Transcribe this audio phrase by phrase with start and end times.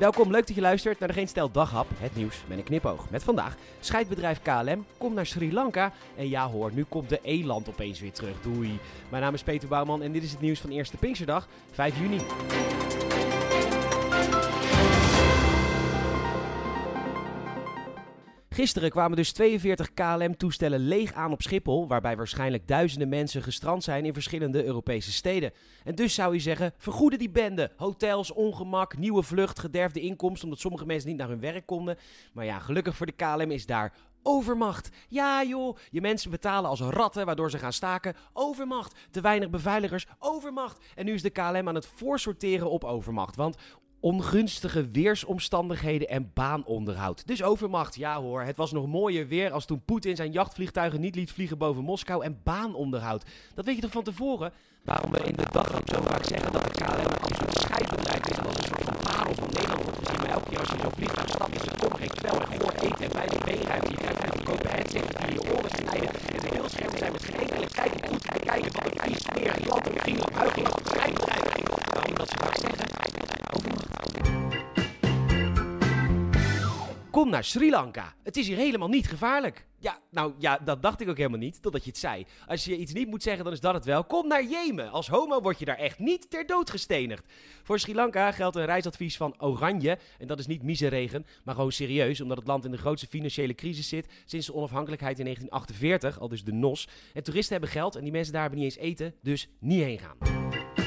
[0.00, 3.10] Welkom, leuk dat je luistert naar de Geen Stel Daghap, het nieuws met een knipoog.
[3.10, 5.92] Met vandaag, scheidbedrijf KLM komt naar Sri Lanka.
[6.16, 8.40] En ja hoor, nu komt de eland opeens weer terug.
[8.42, 8.78] Doei.
[9.08, 12.18] Mijn naam is Peter Bouwman en dit is het nieuws van Eerste Pinksterdag, 5 juni.
[18.54, 24.04] Gisteren kwamen dus 42 KLM-toestellen leeg aan op Schiphol, waarbij waarschijnlijk duizenden mensen gestrand zijn
[24.04, 25.52] in verschillende Europese steden.
[25.84, 27.70] En dus zou je zeggen, vergoeden die bende.
[27.76, 31.98] Hotels, ongemak, nieuwe vlucht, gederfde inkomsten, omdat sommige mensen niet naar hun werk konden.
[32.32, 33.92] Maar ja, gelukkig voor de KLM is daar
[34.22, 34.88] Overmacht.
[35.08, 38.14] Ja joh, je mensen betalen als ratten waardoor ze gaan staken.
[38.32, 38.94] Overmacht.
[39.10, 40.06] Te weinig beveiligers.
[40.18, 40.84] Overmacht.
[40.94, 43.36] En nu is de KLM aan het voorsorteren op overmacht.
[43.36, 43.56] Want
[44.00, 47.26] ongunstige weersomstandigheden en baanonderhoud.
[47.26, 48.42] Dus overmacht, ja hoor.
[48.42, 52.24] Het was nog mooier weer als toen Poetin zijn jachtvliegtuigen niet liet vliegen boven Moskou.
[52.24, 53.24] En baanonderhoud.
[53.54, 54.52] Dat weet je toch van tevoren?
[54.84, 57.12] Waarom we in de dag ook zo vaak zeggen dat de KLM
[57.46, 58.36] een scheidbedrijf is.
[58.36, 60.20] En dat een soort van parel van Nederland wordt gezien.
[60.20, 62.72] Maar elke keer als je zo'n vliegtuig stapt, is er toch geen kwel en voor
[62.72, 63.90] eten en bij de beenruimte.
[63.90, 66.10] Je krijgt een goedkope headset die je oren snijden.
[66.34, 69.22] En de beeldschermen zijn met geen enkele kijk goed bekijken van de vies
[69.66, 71.42] klanten vriendelijk buiging op het scheidbedrijf.
[71.94, 72.89] Waarom dat ze vaak zeggen?
[77.10, 78.14] Kom naar Sri Lanka.
[78.22, 79.66] Het is hier helemaal niet gevaarlijk.
[79.78, 82.26] Ja, nou ja, dat dacht ik ook helemaal niet, totdat je het zei.
[82.46, 84.04] Als je iets niet moet zeggen, dan is dat het wel.
[84.04, 84.90] Kom naar Jemen.
[84.90, 87.24] Als homo word je daar echt niet ter dood gestenigd.
[87.62, 89.98] Voor Sri Lanka geldt een reisadvies van oranje.
[90.18, 92.20] En dat is niet miseregen, maar gewoon serieus.
[92.20, 96.28] Omdat het land in de grootste financiële crisis zit sinds de onafhankelijkheid in 1948, al
[96.28, 96.88] dus de NOS.
[97.14, 99.98] En toeristen hebben geld en die mensen daar hebben niet eens eten, dus niet heen
[99.98, 100.79] gaan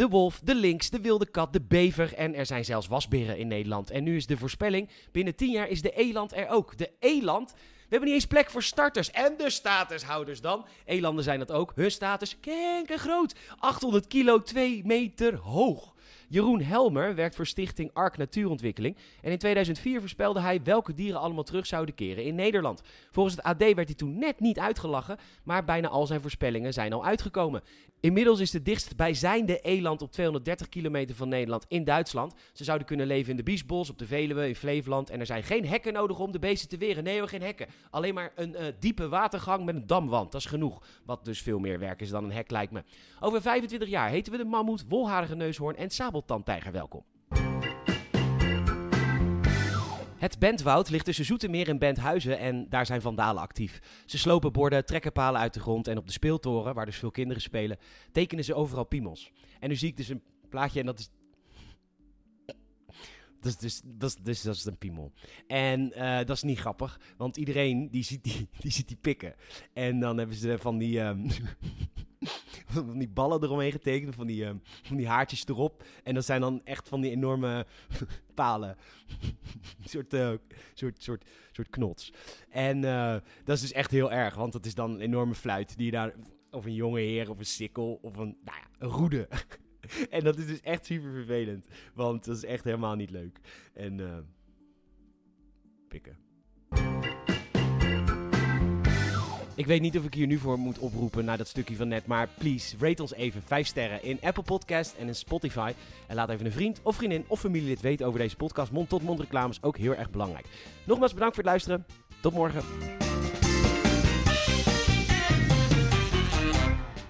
[0.00, 3.48] de wolf, de lynx, de wilde kat, de bever en er zijn zelfs wasberen in
[3.48, 3.90] Nederland.
[3.90, 6.78] En nu is de voorspelling, binnen 10 jaar is de eland er ook.
[6.78, 7.52] De eland...
[7.52, 10.66] We hebben niet eens plek voor starters en de statushouders dan.
[10.84, 11.72] Elanden zijn dat ook.
[11.74, 12.36] Hun status
[12.86, 13.34] groot.
[13.58, 15.94] 800 kilo, 2 meter hoog.
[16.32, 18.96] Jeroen Helmer werkt voor stichting Ark Natuurontwikkeling.
[19.22, 22.82] En in 2004 voorspelde hij welke dieren allemaal terug zouden keren in Nederland.
[23.10, 26.92] Volgens het AD werd hij toen net niet uitgelachen, maar bijna al zijn voorspellingen zijn
[26.92, 27.62] al uitgekomen.
[28.00, 32.34] Inmiddels is de dichtstbijzijnde eland op 230 kilometer van Nederland in Duitsland.
[32.52, 35.10] Ze zouden kunnen leven in de Biesbos, op de Veluwe, in Flevoland.
[35.10, 37.04] En er zijn geen hekken nodig om de beesten te weren.
[37.04, 37.66] Nee geen hekken.
[37.90, 40.32] Alleen maar een uh, diepe watergang met een damwand.
[40.32, 40.82] Dat is genoeg.
[41.04, 42.82] Wat dus veel meer werk is dan een hek, lijkt me.
[43.20, 45.90] Over 25 jaar heten we de mammoet, wolharige neushoorn en
[46.20, 47.04] sabeltandtijger welkom.
[50.18, 53.80] Het Bentwoud ligt tussen Zoetermeer en Benthuizen en daar zijn vandalen actief.
[54.06, 57.10] Ze slopen borden, trekken palen uit de grond en op de speeltoren, waar dus veel
[57.10, 57.78] kinderen spelen,
[58.12, 59.32] tekenen ze overal piemels.
[59.60, 61.10] En nu zie ik dus een plaatje en dat is...
[63.40, 65.12] Dat is, dus, dat, is, dus, dat is een piemel.
[65.46, 69.34] En uh, dat is niet grappig, want iedereen die ziet die, die, ziet die pikken.
[69.72, 71.00] En dan hebben ze van die...
[71.00, 71.26] Um,
[72.88, 74.50] van die ballen eromheen getekend, van die, uh,
[74.82, 75.84] van die haartjes erop.
[76.02, 77.66] En dat zijn dan echt van die enorme
[78.34, 78.76] palen.
[79.82, 80.32] een soort, uh,
[80.74, 82.12] soort, soort, soort knots.
[82.48, 85.76] En uh, dat is dus echt heel erg, want dat is dan een enorme fluit
[85.76, 86.14] die je daar...
[86.52, 89.28] Of een jonge heer, of een sikkel, of een, nou ja, een roede.
[90.10, 91.66] en dat is dus echt super vervelend.
[91.94, 93.40] Want dat is echt helemaal niet leuk.
[93.72, 94.26] En
[95.88, 96.29] pikken.
[99.60, 102.06] Ik weet niet of ik hier nu voor moet oproepen naar dat stukje van net.
[102.06, 105.72] Maar please, rate ons even 5 sterren in Apple Podcast en in Spotify.
[106.06, 108.72] En laat even een vriend of vriendin of familielid weten over deze podcast.
[108.72, 110.46] Mond-tot-mond reclames ook heel erg belangrijk.
[110.84, 111.86] Nogmaals bedankt voor het luisteren.
[112.20, 112.62] Tot morgen.